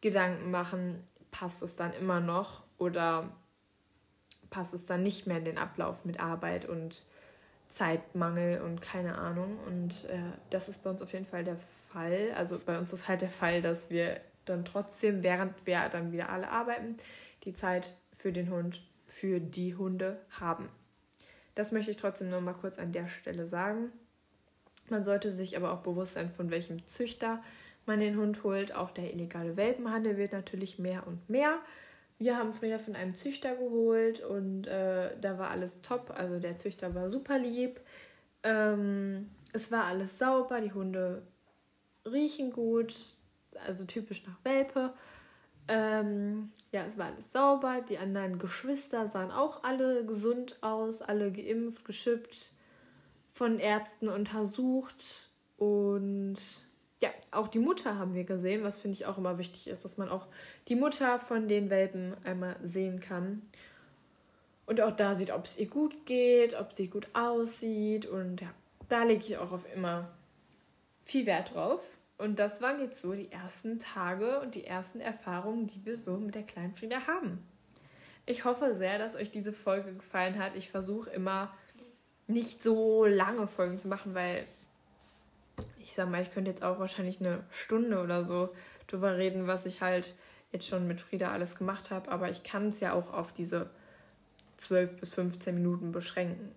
Gedanken 0.00 0.50
machen, 0.50 1.02
passt 1.30 1.62
es 1.62 1.76
dann 1.76 1.92
immer 1.94 2.20
noch 2.20 2.62
oder 2.78 3.30
passt 4.50 4.72
es 4.72 4.86
dann 4.86 5.02
nicht 5.02 5.26
mehr 5.26 5.38
in 5.38 5.44
den 5.44 5.58
Ablauf 5.58 6.04
mit 6.04 6.20
Arbeit 6.20 6.66
und 6.66 7.04
Zeitmangel 7.70 8.62
und 8.62 8.80
keine 8.80 9.18
Ahnung. 9.18 9.58
Und 9.66 10.04
äh, 10.04 10.18
das 10.50 10.68
ist 10.68 10.84
bei 10.84 10.90
uns 10.90 11.02
auf 11.02 11.12
jeden 11.12 11.26
Fall 11.26 11.42
der 11.42 11.56
Fall. 11.92 12.32
Also 12.36 12.58
bei 12.64 12.78
uns 12.78 12.92
ist 12.92 13.08
halt 13.08 13.22
der 13.22 13.30
Fall, 13.30 13.62
dass 13.62 13.90
wir 13.90 14.20
dann 14.44 14.64
trotzdem, 14.64 15.22
während 15.22 15.66
wir 15.66 15.88
dann 15.90 16.12
wieder 16.12 16.30
alle 16.30 16.50
arbeiten, 16.50 16.96
die 17.44 17.54
Zeit 17.54 17.96
für 18.16 18.32
den 18.32 18.50
Hund, 18.50 18.82
für 19.06 19.40
die 19.40 19.74
Hunde 19.74 20.20
haben. 20.30 20.68
Das 21.54 21.72
möchte 21.72 21.90
ich 21.90 21.96
trotzdem 21.96 22.30
noch 22.30 22.40
mal 22.40 22.54
kurz 22.54 22.78
an 22.78 22.92
der 22.92 23.08
Stelle 23.08 23.46
sagen. 23.46 23.92
Man 24.88 25.04
sollte 25.04 25.30
sich 25.30 25.56
aber 25.56 25.72
auch 25.72 25.82
bewusst 25.82 26.14
sein, 26.14 26.30
von 26.30 26.50
welchem 26.50 26.86
Züchter 26.88 27.42
man 27.86 28.00
den 28.00 28.16
Hund 28.16 28.42
holt. 28.44 28.74
Auch 28.74 28.90
der 28.90 29.12
illegale 29.12 29.56
Welpenhandel 29.56 30.16
wird 30.16 30.32
natürlich 30.32 30.78
mehr 30.78 31.06
und 31.06 31.28
mehr. 31.28 31.58
Wir 32.18 32.36
haben 32.36 32.54
früher 32.54 32.78
von 32.78 32.94
einem 32.94 33.14
Züchter 33.14 33.56
geholt 33.56 34.20
und 34.20 34.66
äh, 34.66 35.10
da 35.20 35.38
war 35.38 35.50
alles 35.50 35.80
top. 35.82 36.12
Also 36.16 36.38
der 36.38 36.58
Züchter 36.58 36.94
war 36.94 37.08
super 37.08 37.38
lieb. 37.38 37.80
Ähm, 38.42 39.30
es 39.52 39.70
war 39.72 39.84
alles 39.84 40.18
sauber, 40.18 40.60
die 40.60 40.72
Hunde 40.72 41.22
riechen 42.06 42.52
gut, 42.52 42.94
also 43.64 43.84
typisch 43.84 44.24
nach 44.26 44.36
Welpe. 44.44 44.92
Ähm, 45.68 46.52
ja, 46.72 46.84
es 46.84 46.98
war 46.98 47.06
alles 47.06 47.32
sauber. 47.32 47.80
Die 47.88 47.98
anderen 47.98 48.38
Geschwister 48.38 49.06
sahen 49.06 49.30
auch 49.30 49.64
alle 49.64 50.04
gesund 50.04 50.58
aus, 50.60 51.02
alle 51.02 51.32
geimpft, 51.32 51.84
geschippt, 51.84 52.52
von 53.32 53.58
Ärzten 53.58 54.08
untersucht 54.08 55.30
und 55.56 56.36
ja, 57.02 57.10
auch 57.32 57.48
die 57.48 57.58
Mutter 57.58 57.98
haben 57.98 58.14
wir 58.14 58.24
gesehen, 58.24 58.64
was 58.64 58.78
finde 58.78 58.94
ich 58.94 59.06
auch 59.06 59.18
immer 59.18 59.38
wichtig 59.38 59.68
ist, 59.68 59.84
dass 59.84 59.98
man 59.98 60.08
auch 60.08 60.26
die 60.68 60.76
Mutter 60.76 61.18
von 61.20 61.48
den 61.48 61.68
Welpen 61.68 62.14
einmal 62.24 62.56
sehen 62.62 63.00
kann. 63.00 63.42
Und 64.66 64.80
auch 64.80 64.96
da 64.96 65.14
sieht, 65.14 65.30
ob 65.30 65.44
es 65.44 65.58
ihr 65.58 65.66
gut 65.66 66.06
geht, 66.06 66.58
ob 66.58 66.72
sie 66.74 66.88
gut 66.88 67.06
aussieht. 67.12 68.06
Und 68.06 68.40
ja, 68.40 68.48
da 68.88 69.04
lege 69.04 69.20
ich 69.20 69.36
auch 69.36 69.52
auf 69.52 69.66
immer 69.74 70.08
viel 71.04 71.26
Wert 71.26 71.54
drauf. 71.54 71.82
Und 72.24 72.38
das 72.38 72.62
waren 72.62 72.80
jetzt 72.80 73.02
so 73.02 73.12
die 73.12 73.30
ersten 73.30 73.78
Tage 73.80 74.40
und 74.40 74.54
die 74.54 74.66
ersten 74.66 74.98
Erfahrungen, 74.98 75.66
die 75.66 75.84
wir 75.84 75.98
so 75.98 76.16
mit 76.16 76.34
der 76.34 76.42
kleinen 76.42 76.74
Frieda 76.74 77.06
haben. 77.06 77.46
Ich 78.24 78.46
hoffe 78.46 78.76
sehr, 78.78 78.98
dass 78.98 79.14
euch 79.14 79.30
diese 79.30 79.52
Folge 79.52 79.92
gefallen 79.92 80.38
hat. 80.38 80.56
Ich 80.56 80.70
versuche 80.70 81.10
immer 81.10 81.52
nicht 82.26 82.62
so 82.62 83.04
lange 83.04 83.46
Folgen 83.46 83.78
zu 83.78 83.88
machen, 83.88 84.14
weil 84.14 84.46
ich 85.78 85.94
sag 85.94 86.08
mal, 86.08 86.22
ich 86.22 86.32
könnte 86.32 86.50
jetzt 86.50 86.64
auch 86.64 86.78
wahrscheinlich 86.78 87.20
eine 87.20 87.44
Stunde 87.50 88.02
oder 88.02 88.24
so 88.24 88.48
drüber 88.86 89.18
reden, 89.18 89.46
was 89.46 89.66
ich 89.66 89.82
halt 89.82 90.14
jetzt 90.50 90.66
schon 90.66 90.88
mit 90.88 91.02
Frieda 91.02 91.30
alles 91.30 91.56
gemacht 91.56 91.90
habe, 91.90 92.10
aber 92.10 92.30
ich 92.30 92.42
kann 92.42 92.70
es 92.70 92.80
ja 92.80 92.94
auch 92.94 93.12
auf 93.12 93.34
diese 93.34 93.68
12 94.56 94.96
bis 94.96 95.12
15 95.12 95.54
Minuten 95.54 95.92
beschränken. 95.92 96.54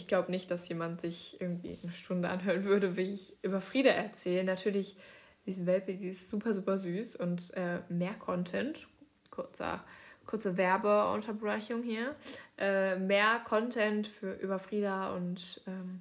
Ich 0.00 0.08
glaube 0.08 0.30
nicht, 0.30 0.50
dass 0.50 0.66
jemand 0.68 1.02
sich 1.02 1.38
irgendwie 1.40 1.76
eine 1.82 1.92
Stunde 1.92 2.30
anhören 2.30 2.64
würde, 2.64 2.96
wie 2.96 3.12
ich 3.12 3.36
über 3.42 3.60
Frieda 3.60 3.90
erzähle. 3.90 4.44
Natürlich, 4.44 4.96
diese 5.44 5.66
Welpe, 5.66 5.94
die 5.94 6.08
ist 6.08 6.28
super, 6.28 6.54
super 6.54 6.78
süß 6.78 7.16
und 7.16 7.52
äh, 7.54 7.80
mehr 7.90 8.14
Content. 8.14 8.88
Kurzer, 9.30 9.84
kurze 10.24 10.56
Werbeunterbrechung 10.56 11.82
hier. 11.82 12.16
Äh, 12.56 12.96
mehr 12.96 13.42
Content 13.44 14.06
für, 14.06 14.32
über 14.32 14.58
Frieda 14.58 15.14
und 15.14 15.60
ähm, 15.66 16.00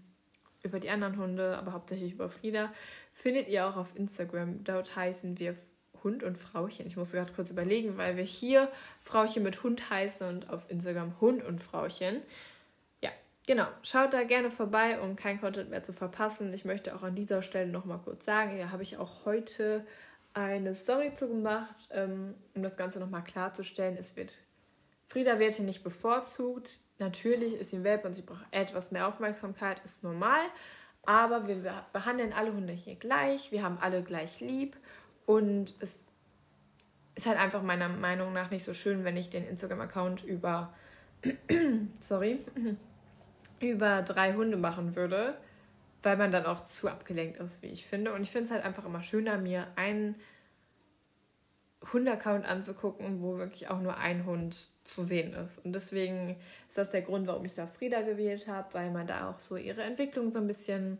über 0.63 0.79
die 0.79 0.89
anderen 0.89 1.17
Hunde, 1.17 1.57
aber 1.57 1.73
hauptsächlich 1.73 2.13
über 2.13 2.29
Frieda, 2.29 2.71
findet 3.11 3.49
ihr 3.49 3.67
auch 3.67 3.75
auf 3.75 3.95
Instagram. 3.95 4.63
Dort 4.63 4.95
heißen 4.95 5.39
wir 5.39 5.55
Hund 6.03 6.23
und 6.23 6.37
Frauchen. 6.37 6.87
Ich 6.87 6.95
muss 6.95 7.11
gerade 7.11 7.33
kurz 7.33 7.51
überlegen, 7.51 7.97
weil 7.97 8.15
wir 8.15 8.23
hier 8.23 8.71
Frauchen 9.01 9.43
mit 9.43 9.61
Hund 9.63 9.89
heißen 9.89 10.25
und 10.25 10.49
auf 10.49 10.69
Instagram 10.69 11.19
Hund 11.19 11.43
und 11.43 11.61
Frauchen. 11.61 12.21
Genau. 13.49 13.65
Schaut 13.81 14.13
da 14.13 14.21
gerne 14.25 14.51
vorbei, 14.51 14.99
um 14.99 15.15
kein 15.15 15.41
Content 15.41 15.71
mehr 15.71 15.81
zu 15.81 15.91
verpassen. 15.91 16.53
Ich 16.53 16.65
möchte 16.65 16.95
auch 16.95 17.01
an 17.01 17.15
dieser 17.15 17.41
Stelle 17.41 17.71
nochmal 17.71 17.97
kurz 17.97 18.23
sagen, 18.23 18.55
ja, 18.59 18.69
habe 18.69 18.83
ich 18.83 18.97
auch 18.97 19.25
heute 19.25 19.87
eine 20.35 20.75
Story 20.75 21.15
zu 21.15 21.27
gemacht, 21.27 21.89
ähm, 21.89 22.35
um 22.53 22.61
das 22.61 22.77
Ganze 22.77 22.99
nochmal 22.99 23.23
klarzustellen. 23.23 23.97
Es 23.97 24.15
wird, 24.15 24.35
Frieda 25.07 25.39
wird 25.39 25.55
hier 25.55 25.65
nicht 25.65 25.83
bevorzugt. 25.83 26.77
Natürlich 26.99 27.55
ist 27.55 27.71
sie 27.71 27.77
ein 27.77 27.83
Welpe 27.83 28.07
und 28.07 28.13
sie 28.13 28.21
braucht 28.21 28.45
etwas 28.51 28.91
mehr 28.91 29.07
Aufmerksamkeit, 29.07 29.81
ist 29.83 30.03
normal. 30.03 30.41
Aber 31.07 31.47
wir 31.47 31.85
behandeln 31.91 32.33
alle 32.33 32.53
Hunde 32.53 32.73
hier 32.73 32.97
gleich. 32.97 33.51
Wir 33.51 33.63
haben 33.63 33.79
alle 33.81 34.03
gleich 34.03 34.41
lieb. 34.41 34.77
Und 35.25 35.73
es 35.79 36.05
ist 37.15 37.25
halt 37.25 37.39
einfach 37.39 37.63
meiner 37.63 37.89
Meinung 37.89 38.31
nach 38.31 38.51
nicht 38.51 38.63
so 38.63 38.75
schön, 38.75 39.03
wenn 39.05 39.17
ich 39.17 39.31
den 39.31 39.47
Instagram-Account 39.47 40.23
über, 40.23 40.71
sorry, 41.99 42.45
über 43.59 44.01
drei 44.01 44.33
Hunde 44.33 44.57
machen 44.57 44.95
würde, 44.95 45.35
weil 46.03 46.17
man 46.17 46.31
dann 46.31 46.45
auch 46.45 46.63
zu 46.63 46.87
abgelenkt 46.87 47.39
ist, 47.39 47.61
wie 47.61 47.67
ich 47.67 47.85
finde. 47.85 48.13
Und 48.13 48.21
ich 48.21 48.31
finde 48.31 48.45
es 48.45 48.51
halt 48.51 48.63
einfach 48.63 48.85
immer 48.85 49.03
schöner, 49.03 49.37
mir 49.37 49.67
einen 49.75 50.15
Hundaccount 51.93 52.45
anzugucken, 52.45 53.21
wo 53.21 53.37
wirklich 53.37 53.69
auch 53.69 53.79
nur 53.79 53.97
ein 53.97 54.25
Hund 54.25 54.71
zu 54.83 55.03
sehen 55.03 55.33
ist. 55.33 55.63
Und 55.63 55.73
deswegen 55.73 56.35
ist 56.67 56.77
das 56.77 56.91
der 56.91 57.01
Grund, 57.01 57.27
warum 57.27 57.45
ich 57.45 57.53
da 57.53 57.67
Frieda 57.67 58.01
gewählt 58.01 58.47
habe, 58.47 58.73
weil 58.73 58.91
man 58.91 59.07
da 59.07 59.29
auch 59.29 59.39
so 59.39 59.55
ihre 59.55 59.83
Entwicklung 59.83 60.31
so 60.31 60.39
ein 60.39 60.47
bisschen 60.47 60.97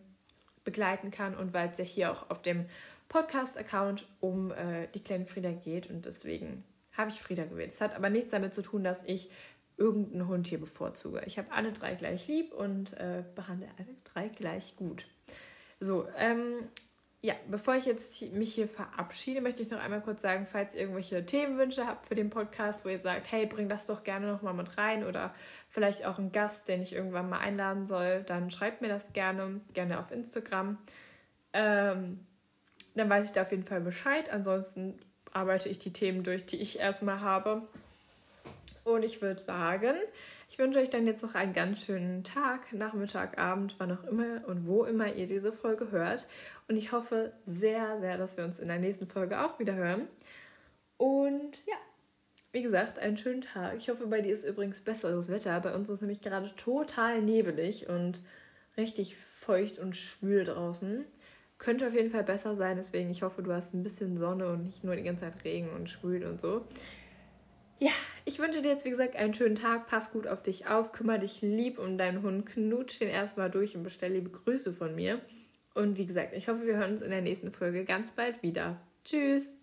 begleiten 0.64 1.12
kann 1.12 1.36
und 1.36 1.54
weil 1.54 1.70
es 1.70 1.78
ja 1.78 1.84
hier 1.84 2.12
auch 2.12 2.30
auf 2.30 2.42
dem 2.42 2.66
Podcast-Account 3.10 4.08
um 4.20 4.52
äh, 4.52 4.88
die 4.94 5.02
kleine 5.02 5.26
Frieda 5.26 5.52
geht 5.52 5.90
und 5.90 6.06
deswegen 6.06 6.64
habe 6.94 7.10
ich 7.10 7.22
Frieda 7.22 7.46
gewählt. 7.46 7.72
Es 7.72 7.82
hat 7.82 7.96
aber 7.96 8.10
nichts 8.10 8.30
damit 8.30 8.54
zu 8.54 8.62
tun, 8.62 8.84
dass 8.84 9.04
ich 9.04 9.30
irgendeinen 9.80 10.28
Hund 10.28 10.48
hier 10.48 10.60
bevorzuge. 10.60 11.24
Ich 11.26 11.38
habe 11.38 11.52
alle 11.52 11.72
drei 11.72 11.96
gleich 11.96 12.28
lieb 12.28 12.54
und 12.54 12.94
äh, 12.94 13.24
behandle 13.36 13.68
alle 13.78 13.88
drei 14.04 14.28
gleich 14.28 14.76
gut. 14.76 15.06
So, 15.80 16.08
ähm, 16.18 16.68
ja, 17.22 17.34
bevor 17.50 17.76
ich 17.76 17.86
jetzt 17.86 18.22
mich 18.34 18.54
hier 18.54 18.68
verabschiede, 18.68 19.42
möchte 19.42 19.62
ich 19.62 19.70
noch 19.70 19.82
einmal 19.82 20.02
kurz 20.02 20.22
sagen, 20.22 20.48
falls 20.50 20.74
ihr 20.74 20.82
irgendwelche 20.82 21.26
Themenwünsche 21.26 21.86
habt 21.86 22.08
für 22.08 22.16
den 22.16 22.30
Podcast, 22.30 22.86
wo 22.86 22.90
ihr 22.90 23.00
sagt, 23.00 23.32
hey, 23.32 23.46
bring 23.46 23.68
das 23.68 23.88
doch 23.88 24.04
gerne 24.04 24.28
nochmal 24.28 24.54
mit 24.54 24.78
rein 24.78 25.06
oder 25.06 25.34
vielleicht 25.70 26.06
auch 26.06 26.18
einen 26.18 26.32
Gast, 26.32 26.68
den 26.68 26.82
ich 26.82 26.94
irgendwann 26.94 27.30
mal 27.30 27.40
einladen 27.40 27.88
soll, 27.88 28.24
dann 28.24 28.52
schreibt 28.52 28.82
mir 28.82 28.88
das 28.88 29.12
gerne, 29.12 29.60
gerne 29.74 30.00
auf 30.00 30.12
Instagram. 30.12 30.78
Ähm, 31.52 32.20
dann 32.96 33.10
weiß 33.10 33.28
ich 33.28 33.34
da 33.34 33.42
auf 33.42 33.52
jeden 33.52 33.66
Fall 33.66 33.82
Bescheid. 33.82 34.30
Ansonsten 34.30 34.98
arbeite 35.34 35.68
ich 35.70 35.80
die 35.80 35.94
Themen 35.94 36.24
durch, 36.24 36.46
die 36.46 36.58
ich 36.58 36.80
erstmal 36.80 37.20
habe. 37.20 37.68
Und 38.84 39.04
ich 39.04 39.22
würde 39.22 39.42
sagen, 39.42 39.96
ich 40.50 40.58
wünsche 40.58 40.80
euch 40.80 40.90
dann 40.90 41.06
jetzt 41.06 41.22
noch 41.22 41.36
einen 41.36 41.54
ganz 41.54 41.84
schönen 41.84 42.24
Tag, 42.24 42.74
Nachmittag, 42.74 43.38
Abend, 43.38 43.76
wann 43.78 43.92
auch 43.92 44.04
immer 44.06 44.48
und 44.48 44.66
wo 44.66 44.84
immer 44.84 45.14
ihr 45.14 45.28
diese 45.28 45.52
Folge 45.52 45.92
hört. 45.92 46.28
Und 46.68 46.78
ich 46.78 46.92
hoffe 46.92 47.34
sehr, 47.46 48.00
sehr, 48.00 48.18
dass 48.18 48.38
wir 48.38 48.46
uns 48.46 48.60
in 48.60 48.68
der 48.68 48.80
nächsten 48.80 49.08
Folge 49.08 49.42
auch 49.42 49.60
wieder 49.60 49.76
hören. 49.76 50.08
Und 50.98 51.58
ja, 51.66 51.76
wie 52.52 52.64
gesagt, 52.64 53.00
einen 53.00 53.18
schönen 53.18 53.42
Tag. 53.42 53.78
Ich 53.78 53.90
hoffe, 53.90 54.08
bei 54.08 54.22
dir 54.22 54.34
ist 54.34 54.44
übrigens 54.44 54.82
besseres 54.82 55.30
Wetter. 55.30 55.60
Bei 55.60 55.74
uns 55.74 55.90
ist 55.90 56.02
nämlich 56.02 56.22
gerade 56.22 56.54
total 56.56 57.22
nebelig 57.22 57.88
und 57.88 58.22
richtig 58.76 59.16
feucht 59.18 59.78
und 59.78 59.96
schwül 59.96 60.46
draußen. 60.46 61.06
Könnte 61.60 61.88
auf 61.88 61.94
jeden 61.94 62.10
Fall 62.10 62.24
besser 62.24 62.56
sein, 62.56 62.78
deswegen 62.78 63.12
ich 63.12 63.22
hoffe, 63.22 63.44
du 63.44 63.52
hast 63.52 63.74
ein 63.74 63.84
bisschen 63.84 64.18
Sonne 64.18 64.48
und 64.48 64.66
nicht 64.66 64.84
nur 64.84 64.96
die 64.96 65.04
ganze 65.04 65.26
Zeit 65.26 65.44
Regen 65.44 65.70
und 65.70 65.90
schwül 65.90 66.26
und 66.26 66.40
so. 66.40 66.66
Ja, 67.80 67.92
ich 68.30 68.38
wünsche 68.38 68.62
dir 68.62 68.70
jetzt, 68.70 68.86
wie 68.86 68.92
gesagt, 68.92 69.16
einen 69.16 69.34
schönen 69.34 69.56
Tag. 69.56 69.88
Pass 69.88 70.12
gut 70.12 70.28
auf 70.28 70.44
dich 70.44 70.68
auf, 70.68 70.92
kümmere 70.92 71.18
dich 71.18 71.42
lieb 71.42 71.80
um 71.80 71.98
deinen 71.98 72.22
Hund, 72.22 72.46
knutsch 72.46 73.00
den 73.00 73.10
erstmal 73.10 73.50
durch 73.50 73.76
und 73.76 73.82
bestell 73.82 74.14
liebe 74.14 74.30
Grüße 74.30 74.72
von 74.72 74.94
mir. 74.94 75.20
Und 75.74 75.98
wie 75.98 76.06
gesagt, 76.06 76.34
ich 76.36 76.48
hoffe, 76.48 76.68
wir 76.68 76.78
hören 76.78 76.94
uns 76.94 77.02
in 77.02 77.10
der 77.10 77.24
nächsten 77.24 77.52
Folge 77.52 77.86
ganz 77.86 78.12
bald 78.12 78.44
wieder. 78.44 78.80
Tschüss! 79.04 79.59